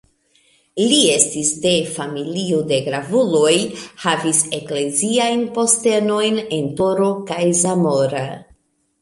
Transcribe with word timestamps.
Li 0.91 1.01
estis 1.15 1.51
de 1.65 1.73
familio 1.97 2.61
de 2.71 2.79
gravuloj, 2.87 3.51
havis 4.07 4.41
ekleziajn 4.61 5.45
postenojn 5.59 6.43
en 6.59 6.73
Toro 6.83 7.13
kaj 7.31 7.41
Zamora. 7.63 8.27